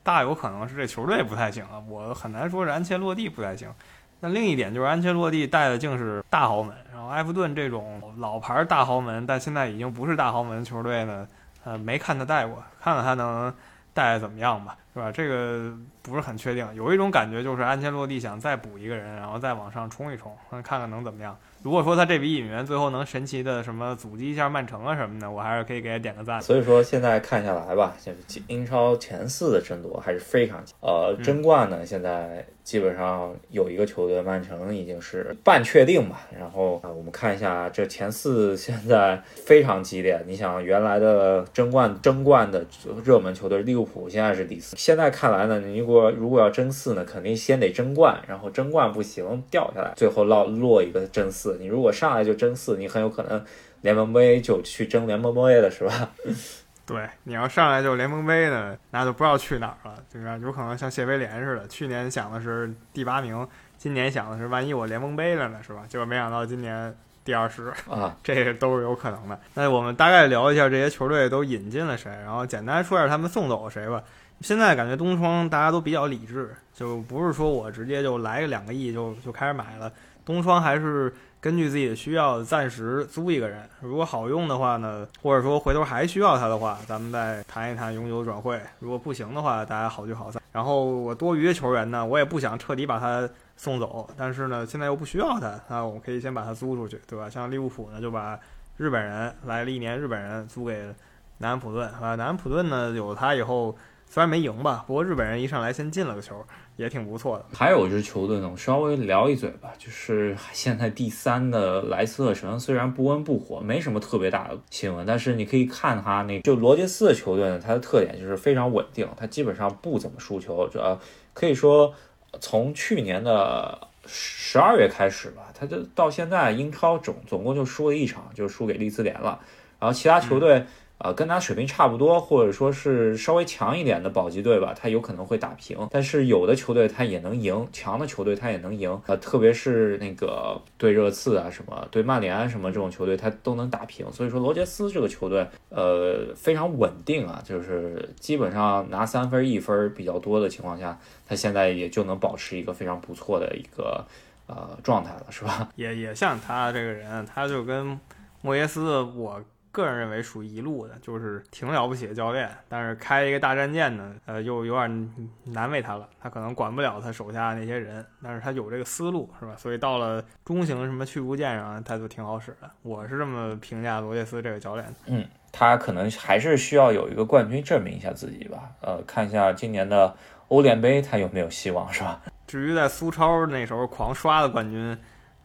[0.04, 3.74] 大有可能是这球队不太行啊，我很难说是安切洛蒂不太行。
[4.20, 11.28] 那另一点就是安切洛蒂带的竟是大豪门，然后埃弗顿这种老牌大豪门，但现在已经不是大豪门球队呢，
[11.64, 13.54] 呃，没看他带过，看看他能
[13.94, 15.12] 带的怎么样吧，是吧？
[15.12, 16.68] 这个不是很确定。
[16.74, 21.38] 有一种感觉就是安切洛蒂想再补一个人，然后再往上冲一冲，看看能怎么样。
[21.64, 26.42] 如果说他这笔引援最后能神奇的什么阻击一下曼城啊什么的，我还是可以给他点个赞。
[26.42, 32.46] 所以说现在看下来吧，就是英超前四的争夺还是非常呃争冠呢，现在。
[32.64, 36.22] 基本上有一个球队，曼城已经是半确定吧。
[36.40, 40.18] 然后啊，我们看一下这前四现在非常激烈。
[40.26, 42.66] 你想，原来的争冠争冠的
[43.04, 44.78] 热门球队利物浦现在是第四。
[44.78, 51.53] 现在看来呢，你如果如果要争四呢，肯定先得争冠，然后争冠不行掉下来，最后落落一个争四。
[51.60, 53.44] 你如果上来就争四，你很有可能
[53.82, 56.10] 联盟杯就去争联盟杯了，是吧？
[56.86, 60.38] 对，你要上来就联盟杯呢，那就不知道去哪儿了，对吧？
[60.42, 65.84] 有可能像谢威廉似的，去年想的是第八名，今年想的是万一我联盟杯了呢，是吧？
[65.88, 69.40] 结果没想到今年第二十啊， 这都是有可能的。
[69.54, 74.04] 那我们大概聊一下这些球队都引进了谁，然后简单说一下他们送走了谁吧。
[74.42, 79.90] 现在感觉东窗大家都比较理智，就不是说我直接就来个两个亿就就开始买了，
[80.26, 81.14] 东窗还是。
[81.44, 83.68] 根据自己的需要，暂时租一个人。
[83.82, 88.58] 如果好用的话呢，或者说回头还需要他的话，咱们再谈一谈永久转会。
[88.80, 90.42] 如果不行的话，大家好聚好散。
[90.54, 97.30] 然后我多余的球员呢，我也不想彻底把他送走，但是呢，现在又不需要他，那我们可以先把他租出去，对吧？
[97.30, 98.40] 像利物浦呢，就把
[98.78, 100.96] 日本人来了一年日本人租给
[101.40, 102.16] 南安普顿啊。
[102.16, 103.76] 南安普顿呢，有他以后
[104.10, 106.42] 虽然没赢吧，不过日本人一上来先进了个球。
[106.76, 107.46] 也挺不错的。
[107.54, 121.00] 还有一支球队呢，我稍微聊一嘴吧，就是现在第三的莱斯特城，虽然不温不火，没什么特别大的新闻，但是你可以看他那就罗杰斯的球队呢，它的特点就是非常稳定，它基本上不怎么输球，主要
[121.34, 121.94] 可以说
[122.40, 129.40] 从去年的十二月开始吧，他就到现在英超总总共就输了一场，就输给利兹联了，
[129.80, 130.66] 然后其他球队。
[131.00, 135.78] 呃，跟他水平差不多，或者说是稍微强一点的保级队吧，他有可能会打平。
[135.92, 139.02] 但是有的球队他也能赢，强的球队他也能赢。
[139.08, 144.10] 呃，特别是那个对热刺啊，什么对曼联啊，什么这种球队他都能打平。
[144.14, 154.06] 所以说罗杰斯这个球队，呃，非常稳定啊，就是基本上拿三分一分比较多的情况下，他现在也就能保持一个非常不错的一个
[154.48, 155.68] 呃状态了，是吧？
[155.76, 158.00] 也也像他这个人，他就跟
[158.42, 159.44] 莫耶斯我。
[159.74, 165.14] 个人认为属于一路的，就是挺了不起的教练，但是开一个大战舰呢，呃，又有点
[165.46, 166.08] 难为他了。
[166.22, 169.56] 他可能管不了他手下那些人，但是他有这个思路，是吧？
[169.58, 172.70] 所以到了中型什么驱逐舰上，他就挺好使的。
[172.84, 174.88] 我是这么评价罗杰斯这个教练。
[175.08, 178.70] 嗯，他可能还是需要有一个冠军证明一下自己吧。
[178.82, 180.16] 呃，看一下今年的
[180.50, 182.22] 欧联杯他有没有希望，是吧？
[182.46, 184.96] 至于在苏超那时候狂刷的冠军。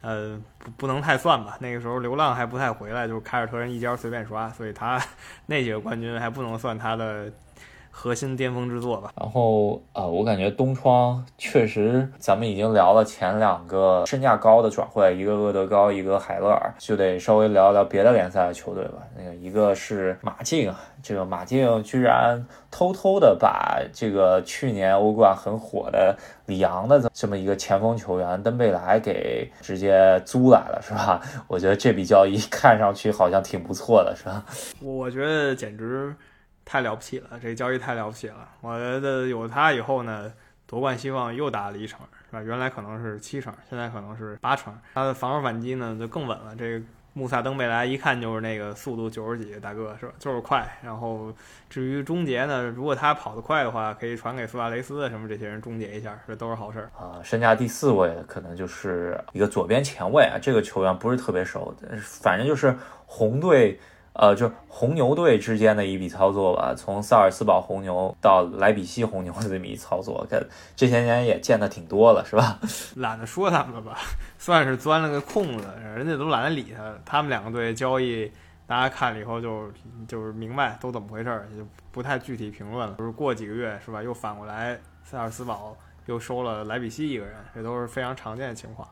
[0.00, 1.56] 呃，不不能太算吧。
[1.61, 5.00] 那个时候流浪还不太回来，就是凯尔特人一家随便刷，所以他
[5.46, 7.30] 那几个冠军还不能算他的
[7.90, 9.12] 核心巅峰之作吧。
[9.16, 18.98] 然后啊，我感觉东窗确实，咱们已经聊了前两个身价高的转会，一个厄德高，一个海勒尔，就得稍微聊聊别的联赛的球队吧。
[19.16, 31.20] 那个一个是马竞啊，这个马竞居然偷偷的把这个去年欧冠很火的里昂的这么一个前锋球员登贝莱给直接租来了，是吧？
[31.48, 34.44] 我觉得这笔交易 看上去好像挺不错的，是吧？
[34.81, 36.14] 我觉得简直。
[36.68, 38.46] 太了不起了，这个交易太了不起了。
[38.61, 40.31] 我觉得有他以后呢，
[40.66, 42.42] 夺冠希望又大了一成，是吧？
[42.42, 44.78] 原来可能是七成，现在可能是八成。
[44.92, 46.54] 他的防守反击呢就更稳了。
[46.54, 50.12] 这个穆萨登贝莱一看就是那个速度九十几大哥，是吧？
[50.18, 50.78] 就是快。
[50.83, 51.33] 然后
[51.70, 57.18] 至于终结呢，如果他跑得快的话，可以传给苏亚雷斯什么这些人终结一下，这都是好事儿啊。
[57.24, 62.76] 身价第四位可能就是一个左边前卫啊，这个球员不是特别熟，反正就是
[63.07, 63.81] 红队。
[64.18, 72.59] 呃，就是红牛队之间的一笔操作吧，从萨尔斯堡红牛到莱比锡红牛的这么一操作，看这些年也见的挺多了，是吧？
[72.96, 73.96] 懒得说他们了吧，
[74.37, 76.92] 算是钻了个空子，人家都懒得理他。
[77.04, 78.28] 他们两个队交易，
[78.66, 79.70] 大家看了以后就
[80.09, 82.96] 就是明白都怎么回事儿，就不太具体评论了。
[82.98, 85.76] 就是过几个月是吧，又反过来萨尔斯堡
[86.07, 88.88] 又收了莱比锡一个人，这都是非常常见的情况。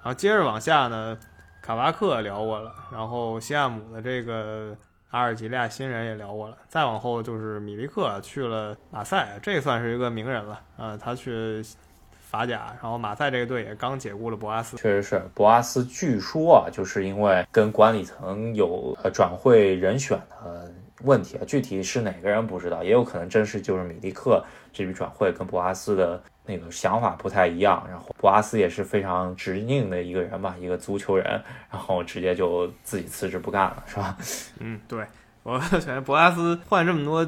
[0.00, 1.18] 然后接着往下呢。
[1.62, 4.76] 卡巴克聊过了，然后西亚姆的这个
[5.10, 11.62] 阿尔及利亚新人也聊过了，再往后就是米利克去了马赛，这算是一个名人了啊，他去
[12.18, 26.22] 法甲，然后马赛这个队也刚解雇了博阿斯，确实是博阿斯，据说啊，就是因为跟管理层有呃转会人选的问题啊，具体是哪个人不知道，也有可能真是就是米利克这笔转会跟博阿斯的。
[26.44, 31.24] 那个想法不太一样，然后博阿斯也是非常执拗的一个人吧，一个足球人，
[31.70, 34.16] 然后直接就自己辞职不干了，是吧？
[34.58, 35.06] 嗯，对，
[35.42, 37.24] 我 感觉博阿斯换这么多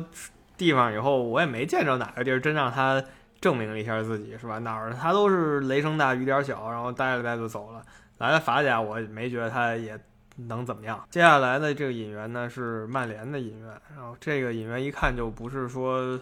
[0.56, 3.02] 地方以后，我也没见着哪个地儿真让他
[3.40, 4.58] 证明了一下自己，是吧？
[4.58, 7.82] 哪儿他都是雷声大雨点小，然后待了待就走了。
[8.18, 9.98] 来了法甲，我没觉得他也
[10.36, 11.04] 能怎么样。
[11.10, 16.18] 接下来的这个引援呢是曼联的引援，然后这个引援一看就不是说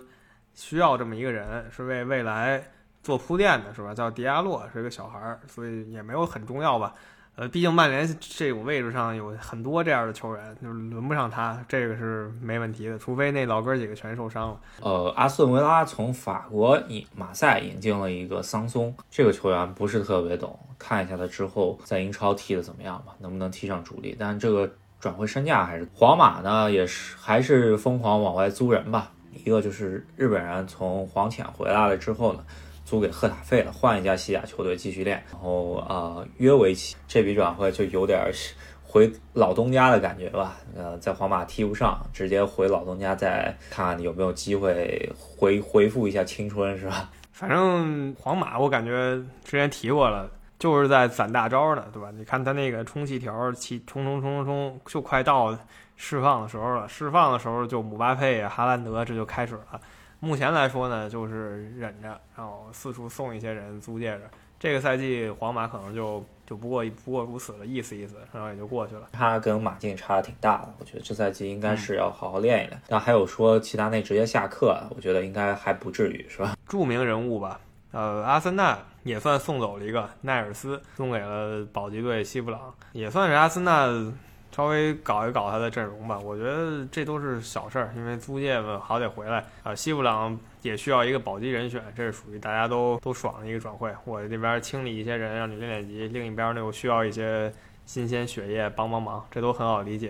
[0.55, 2.63] 需要这么一个人，是为未来。
[3.03, 3.95] 做铺垫的是吧？
[3.95, 6.93] 叫迪亚洛是一个小孩儿，所以也没有很重要吧。
[7.37, 12.99] 呃，毕竟曼联这个位置上有很多这样的球员，就是轮不上他，这个是没问题的。
[12.99, 14.61] 除非那老哥几个全受伤了。
[14.83, 24.15] 呃，阿斯顿维拉从法国引马赛引进了一个桑松，这个球员不是特别懂，看一下他之后在英超踢的怎么样吧，能不能踢上主力？
[24.19, 29.11] 但这个转会身价还是皇马呢，也是还是疯狂往外租人吧。
[29.33, 32.45] 一个就是日本人从黄潜回来了之后呢。
[32.91, 35.23] 租给赫塔费了，换一家西甲球队继续练。
[35.31, 38.29] 然后啊，约维奇这笔转会就有点
[38.83, 40.57] 回老东家的感觉吧。
[40.77, 47.09] 呃，在皇马踢不上，直接回老东家，再看看有没有机会回回复一下青春，是吧？
[47.31, 52.11] 反正皇马我感觉之前提过了，就是在攒大招呢，对吧？
[52.11, 55.57] 你看他那个充气条，气冲冲冲冲冲，就快到
[55.95, 56.89] 释放的时候了。
[56.89, 59.81] 释放的时候就姆巴佩、哈兰德，这就开始了。
[60.21, 64.23] 目前来说呢，就是忍着，然后四处送一些人租借着。
[64.59, 69.09] 这个赛季皇马可能就就不过不过如此了，意思意思，然后也就过去了。
[69.13, 72.79] 他跟马竞差的挺大的，我觉得这赛季应该是要好好练一练。
[72.87, 76.55] 但还有说齐达内直接下课，我觉得应该还不至于，是吧？
[76.69, 77.59] 著名人物吧，
[77.93, 83.87] 呃，阿森纳也算送走了一个奈尔斯，送给了保级队西布朗，也算是阿森纳。
[84.61, 89.75] 稍微搞一搞他的阵容吧，我觉得这都是小事儿，因为租借嘛好得回来啊。
[89.75, 93.91] 西布朗也需要一个保级人选，这是属于大家都都爽的一个转会。
[94.05, 97.51] 我这边清理一些人让你练练级，另一边呢又需要一些
[97.87, 100.09] 新鲜血液帮帮忙，这都很好理解。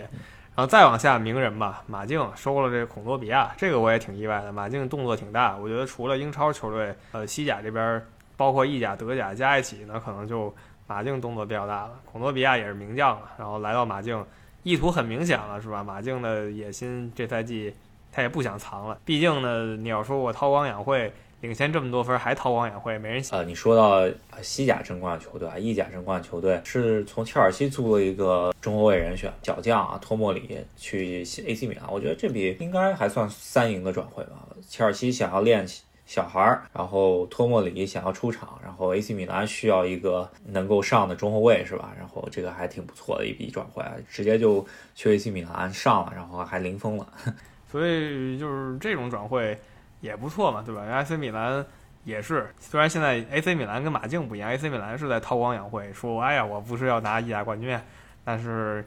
[0.57, 4.51] 然后再往下名人吧，马竞收了这孔多比亚，这个我也挺意外的。
[4.51, 8.05] 马竞动作挺大，我觉得除了英超球队，呃，西甲这边
[8.37, 10.53] 包括意甲、德甲加一起呢，可能就。
[10.87, 14.27] 马竞动作比较大了，孔多比亚也是名将了，然后来到马竞，
[14.63, 15.83] 意图很明显了，是吧？
[15.83, 17.73] 马竞的野心这赛季
[18.13, 23.23] 他也不想藏了，毕竟呢，你要说我韬光养晦，领先这么多分还韬光养晦，没人。
[23.31, 24.07] 呃，你说到
[24.43, 34.47] 西甲争冠球队啊，意甲争冠球队是从切尔西租了一个中后卫人选，小将啊，托莫里去 AC 米兰，我觉得这笔应该还算三赢的转会吧。
[34.69, 35.83] 切尔西想要练起。
[36.11, 41.93] 小孩儿，然后托莫里想要出场，然后 AC 米兰需要一个能够上的中后卫，是吧？
[41.97, 47.07] 然后这个还挺不错的一笔转会，直接就去 AC 米兰上了，然后还零封了。
[47.71, 49.57] 所以就是这种转会
[50.01, 51.65] 也不错嘛，对吧？AC 米兰
[52.03, 57.79] 也是，虽然现在 AC 米兰跟马竞不一样，AC 米兰是在韬光养晦，说哎呀，我不是要拿意甲冠军，
[58.25, 58.85] 但是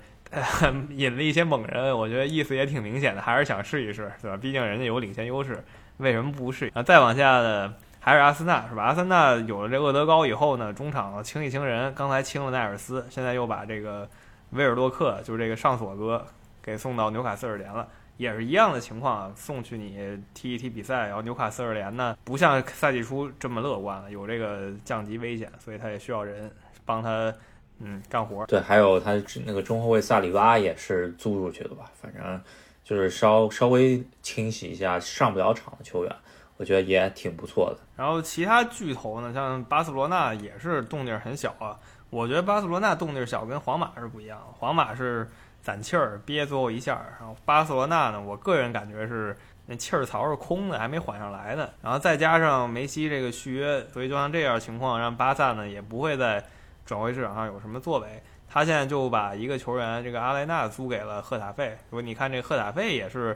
[0.92, 4.36] 引了一些猛人，我觉得意思也挺明显的，还是想试一试，对吧？
[4.36, 5.64] 毕竟人家有领先优势。
[5.98, 6.72] 为什么不适应？
[6.74, 8.84] 啊，再往下的还是阿森纳是吧？
[8.84, 14.10] 阿森纳有了这厄德高以后呢，中场清一清人，刚才清了奈尔斯，现在又把这个
[14.52, 16.26] 威尔洛克，就是这个上索哥
[16.62, 17.88] 给送到纽卡斯尔联了。
[18.16, 26.50] 也是一样的情况，送去你踢一踢比赛，然后纽卡斯尔联呢，不像赛季初这么乐观了，有这个降级危险，所以他也需要人
[26.86, 27.34] 帮他，
[27.80, 28.46] 嗯，干活。
[28.46, 29.14] 对，还有他
[29.46, 31.86] 那个中后卫萨里巴也是租出去的吧？
[32.00, 32.40] 反正
[32.84, 36.16] 就是稍稍微清洗一下上不了场的球员，
[36.58, 37.80] 我觉得也挺不错的。
[37.96, 41.80] 然后其他巨头呢，像巴塞罗那也是动静很小啊。
[42.10, 45.30] 我觉得巴塞罗那动静小跟皇马是不一样，皇马是。
[45.64, 48.22] 攒气儿憋最后一下，然后巴塞罗那呢？
[48.22, 49.34] 我个人感觉是
[49.66, 51.70] 那气儿槽是空的，还没缓上来呢。
[51.82, 56.44] 然后再加上梅西这个续约，所以就像这样情况，让巴萨呢也不会在
[56.86, 58.22] 转会市场上有什么作为。
[58.54, 61.76] 他现在就把一个球员这个阿莱纳租给了赫塔费。
[61.90, 63.36] 说你看这赫塔费也是。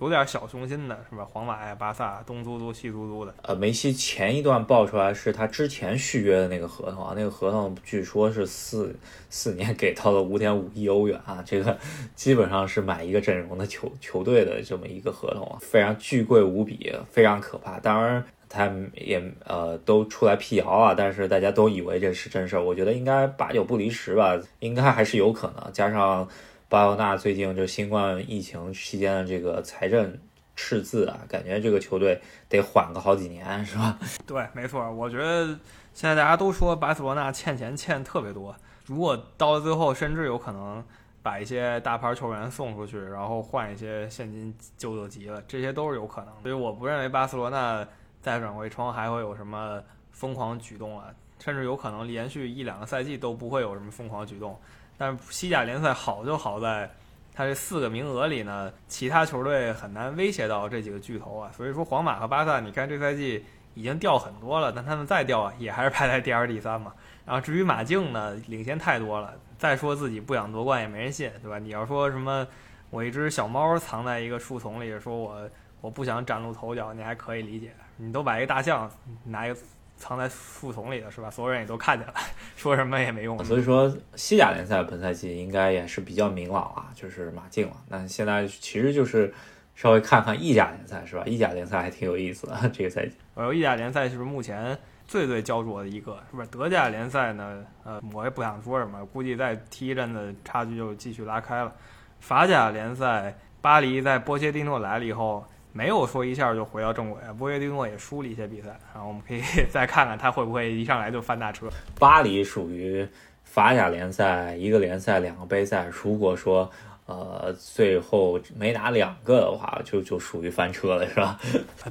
[0.00, 1.24] 有点小雄心的是吧？
[1.24, 3.32] 皇马呀、巴萨东租租西租租的。
[3.42, 8.94] 呃，梅西前一段爆出来是他之前续约的那个合同啊，那个合同据说是四
[9.30, 11.78] 四年给到了五点五亿欧元啊，这个
[12.16, 17.78] 基本上是买一个阵容的球球队的这么一个合同啊，非常巨贵无比，非常可怕。
[17.78, 18.22] 当然
[18.54, 26.28] 他也呃都出来辟谣了，但是大家都以为这是真事儿，我觉得应该八九不离十吧，应该还是有可能，加上。
[26.66, 30.18] 巴塞罗那最近就新冠疫情期间的这个财政
[30.56, 33.96] 赤字啊，感觉这个球队得缓个好几年，是吧？
[34.26, 34.90] 对，没错。
[34.90, 35.46] 我觉得
[35.92, 40.82] 现在大家都说巴塞罗那欠钱欠特别多，如果到了最后，甚至有可能
[41.22, 46.32] 把一些大牌球员送出去，然后换一些现金救救急了，这些都是有可能。
[46.42, 47.86] 所以我不认为巴塞罗那
[48.24, 49.78] 再转会窗还会有什么
[50.10, 54.58] 疯狂举动啊，甚至有可能连续一两个赛季都不会有什么疯狂举动。
[54.96, 56.90] 但是西甲联赛好就好在，
[57.34, 61.50] 它这四个名额里呢，其他球队很难威胁到这几个巨头啊。
[61.54, 63.44] 所以说，皇马和巴萨，你看这赛季
[63.74, 66.94] 已经掉很多了，但他们再掉啊，也还是排在第二、第三嘛。
[67.26, 71.58] 然后至于马竞呢，领先太多了，再说自己不想夺冠也没人信，对吧？
[71.58, 72.46] 你要说什么，
[72.88, 75.50] 我一只小猫藏在一个树丛里，说我
[75.82, 77.74] 我不想崭露头角，你还可以理解。
[77.96, 78.90] 你都把一个大象
[79.24, 79.58] 拿一个。
[79.96, 81.30] 藏在树丛里的是吧？
[81.30, 82.14] 所有人也都看见了，
[82.56, 83.42] 说什么也没用。
[83.44, 87.76] 所以说，西甲联赛本赛季应该也是比较明朗啊，就是马竞了。
[87.88, 89.32] 那现在其实就是
[89.76, 91.22] 稍微看看意甲联赛是吧？
[91.24, 93.14] 意甲联赛还挺有意思的 这个赛季。
[93.34, 94.76] 呃，意甲联赛就是目前
[95.06, 96.48] 最最焦灼的一个，是不是？
[96.48, 97.64] 德甲联赛呢？
[97.84, 101.72] 呃，我也不想说什么，估计再踢一阵子，差距就继续拉开了。
[102.18, 105.46] 法甲联赛，巴黎在波切蒂诺来了以后。
[105.76, 111.68] 没有说一下就回到正轨，波约蒂诺也输了一些比赛，然后我们可以 再看看他会不会一上来就翻大车。
[111.98, 113.06] 巴黎属于
[113.42, 116.70] 法甲联赛一个联赛两个杯赛，如果说
[117.06, 121.40] 呃最后没拿两个的话，就就属于翻车了，是吧？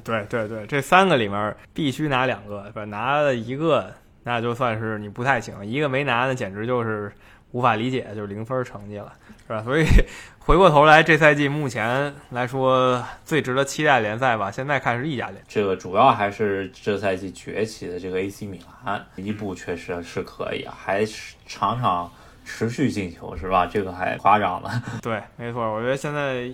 [0.02, 2.86] 对对对，这三个里面必须拿两个，是吧？
[2.86, 7.12] 拿了一个那就算是你不太行，一个没拿那简直就是
[7.52, 9.12] 无法理解，就是零分成绩了。
[9.46, 9.62] 是吧？
[9.62, 9.86] 所以
[10.38, 14.50] 回过头来，这赛季目前来说最值得期待联赛吧？
[14.50, 15.42] 现在看是意甲联。
[15.46, 22.10] 这个主要还是这赛季崛起的这个 AC 米兰，一步确实是可以啊，还是场场
[22.44, 23.66] 持续进球，是吧？
[23.66, 24.70] 这个还夸张了。
[25.02, 26.50] 对，没错，我觉得现在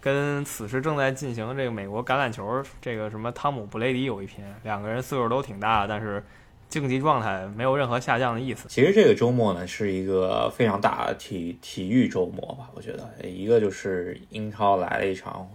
[0.00, 6.22] 跟此时正在进行这个美国橄榄球这个什么汤姆布雷迪有一拼，两个人岁数都挺大，但是。
[6.70, 8.68] 竞技状态没有任何下降的意思。
[8.68, 15.46] 其实这个周末呢是一个非常大的体体育周末吧，我觉得一个就是英超来了一场，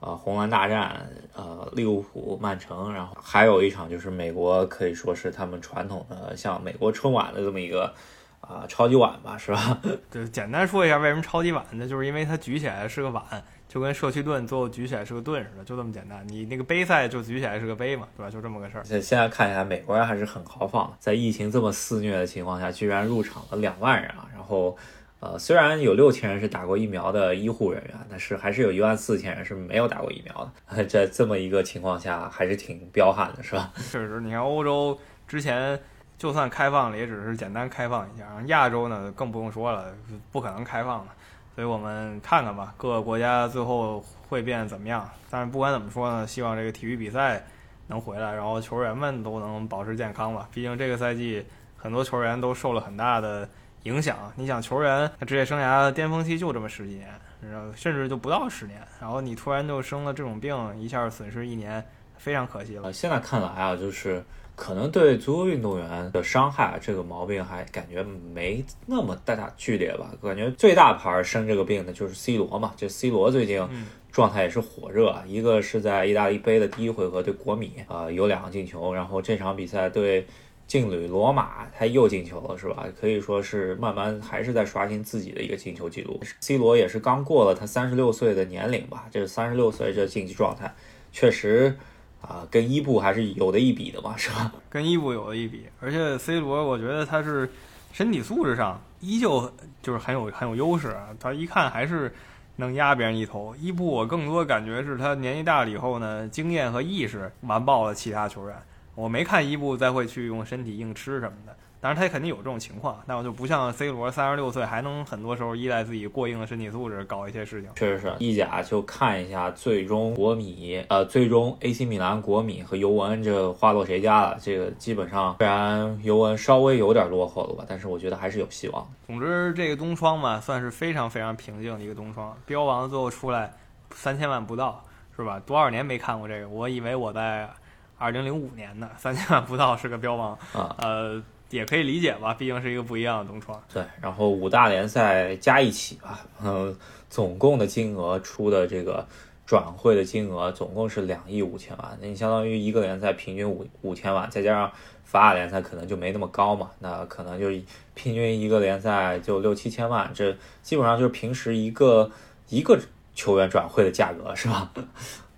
[0.00, 7.94] 呃红蓝大战，呃利物浦曼城，然后还有一场就是美国可以说是他们传统的像美国春晚的这么一个
[8.40, 9.80] 啊超级碗吧，是吧？
[10.10, 11.88] 对，简单说一下为什么超级碗呢？
[11.88, 13.22] 就是因为它举起来是个碗。
[13.68, 16.26] 就跟社区盾最后举起来是个盾似的，就这么简单。
[16.28, 18.30] 你那个杯赛就举起来是个杯嘛，对吧？
[18.30, 18.84] 就这么个事儿。
[18.84, 24.28] 现现在看起来，美国人还是很豪放的，在疫情这么肆虐的情况下，居然入场了两万人啊！
[24.32, 24.76] 然后，
[25.18, 30.84] 呃，虽然有六千人是打过疫苗的医护人员，但是还是有一万四千人是没有打过疫苗的。
[30.86, 33.72] 在这么一个情况下，还是挺彪悍的，是吧？
[33.76, 34.96] 确实，你看欧洲
[35.26, 35.78] 之前
[36.16, 39.92] 就算开放了，也只是简单开放一下，亚洲呢更不用说了，
[40.30, 41.12] 不可能开放的。
[41.56, 45.08] 所以我们看看吧，各个国家最后会变怎么样？
[45.30, 47.42] 但是不管怎么说呢，希望这个体育比赛
[47.86, 50.46] 能回来，然后球员们都能保持健康吧。
[50.52, 51.42] 毕竟这个赛季
[51.74, 53.48] 很多球员都受了很大的
[53.84, 54.30] 影响。
[54.36, 57.08] 你想，球员职业生涯的巅峰期就这么十几年，
[57.40, 61.82] 然后甚至就不到十年，然后你突然就生了这种病，一下损失一年，
[62.18, 62.92] 非常可惜了。
[62.92, 64.22] 现在看来啊，就是。
[64.56, 70.10] 可能对足球运动员的伤害，这个毛病还感觉没那么大大剧烈吧？
[70.22, 73.62] 感觉最大牌生这个病的就是 C 罗嘛，就 C 罗最近
[74.10, 75.22] 状态也是火热啊。
[75.26, 80.26] 一个是在意大利杯的第一回合对国米啊、有两个进球，然后这场比赛对
[80.66, 82.86] 劲旅罗马他又进球了，是吧？
[82.98, 86.18] 可以说是慢慢还是在刷新自己的一个进球记录。
[86.40, 90.74] C 罗也是刚过了他三十六岁的年龄吧，这三十六岁这竞技状态
[91.12, 91.76] 确实。
[92.20, 94.52] 啊，跟伊布还是有的一比的吧，是吧？
[94.68, 97.48] 跟伊布有的一比，而且 C 罗，我觉得他是
[97.92, 99.52] 身体素质上依旧
[99.82, 100.96] 就是很有很有优势。
[101.20, 102.12] 他一看还是
[102.56, 103.54] 能压别人一头。
[103.60, 108.56] 伊布，我更多感觉是他年纪大了以后呢，经验和意识完爆了其他球员。
[108.94, 111.54] 我没看伊布再会去用身体硬吃什么的。
[111.86, 117.70] 当然，他也肯定有这种情况，但我就不像 C 罗，三十六岁还能很多时候依赖自己过硬的身体素质搞一些事情。
[117.76, 124.36] 确实是，意甲就看一下最终国米，呃，最终 AC 米兰、国米和尤文这花落谁家了？
[124.42, 128.84] 这个基本上，虽然尤文稍微有点落后了吧，但是我觉得还是有希望。
[129.06, 132.36] 总之，这个冬窗嘛，算是非常非常平静的一个冬窗。
[132.46, 133.52] 标王最后出来
[133.92, 134.82] 三千万不到，
[135.14, 135.40] 是吧？
[135.46, 136.48] 多少年没看过这个？
[136.48, 137.48] 我以为我在
[137.96, 141.22] 二零零五年呢，三千万不到是个标王啊，呃。
[141.50, 143.62] 也可以理解吧，毕竟是一个不一样的东窗。
[143.72, 146.74] 对，然后五大联赛加一起吧，呃，
[147.08, 149.06] 总共的金额出的这个
[149.46, 154.72] 转会的金额总共是两亿五千万，那你相当于一个联赛平均五五千万，再加上
[155.04, 157.48] 法甲联赛可能就没那么高嘛，那可能就
[157.94, 162.10] 平均一个联赛就六七千万，这基本上就是平时一个
[162.48, 162.76] 一个
[163.14, 164.72] 球员转会的价格，是吧？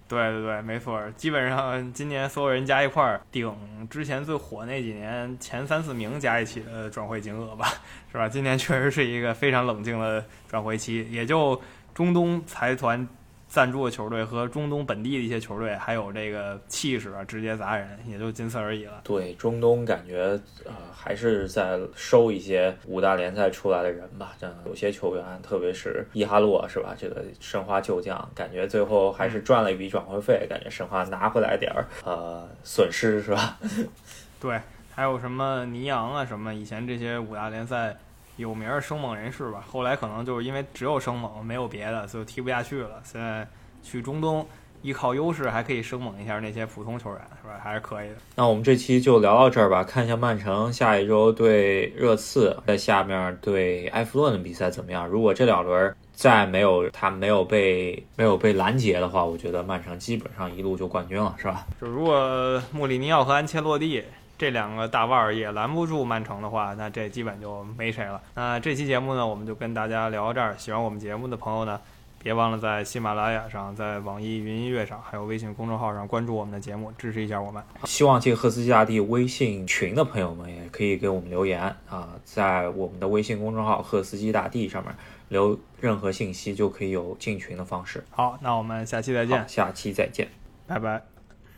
[0.09, 3.54] 对对对，没错，基本上今年所有人加一块儿顶
[3.90, 7.68] 之前最火那几年前三四名加一起的转会金额吧，
[8.11, 8.28] 是吧？
[8.28, 11.61] 今年确实是一个非常冷静的转会期，也就
[11.94, 13.06] 中东财团。
[13.49, 19.01] 赞助的球队和中东本地的一些球队，还有这个气势啊，直接砸人，也就仅此而已了。
[19.03, 26.94] 对，中东感觉呃还是在收一些五大联赛出来的人吧，这样有些球员，特别是伊哈洛是吧？
[26.96, 33.59] 这个申花旧将，感觉最后还是赚了一笔转会费，感觉申花拿回来点儿呃损失是吧？
[34.38, 34.61] 对，
[34.94, 37.96] 还有什么尼昂啊什么，以前这些五大联赛。
[38.39, 43.03] 有名儿生猛人士吧，后来可能就是因为只有生猛没有别的，所以踢不下去了。
[43.03, 43.47] 现在
[43.82, 44.47] 去中东
[44.82, 47.61] 依靠优势还可以生猛一下那些普通球员，是吧？
[47.61, 48.14] 还是可以的。
[48.36, 55.05] 那我们这期就聊到这儿吧，看一下曼城下一周对热刺，在下面对埃弗顿的比赛怎么样？
[55.09, 61.66] 如果这两轮再没有他没有被没有被拦截的话，我觉得曼城基本上一路就冠军了，是吧？
[61.80, 64.05] 就如果穆里尼奥和安切洛蒂。
[64.39, 68.22] 这两个大腕儿也拦不住曼城的话，那这基本就没谁了。
[68.34, 70.55] 那这期节目呢，我们就跟大家聊到这儿。
[70.57, 71.80] 喜欢我们节目的朋友呢，
[72.22, 77.61] 别忘了在喜马拉雅上、在网易云音乐上，还有微信公众号上关注我们的节目，支持一下我们。
[77.84, 81.61] 希望进赫斯基大帝微信群的朋友们也可以给我们留言
[81.91, 84.95] 啊，在我们的微信公众号“赫斯基大帝”上面
[85.28, 88.05] 留任何信息，就可以有进群的方式。
[88.11, 89.49] 好，那我们下期再见。
[89.49, 90.28] 下期再见，
[90.68, 91.18] 拜拜。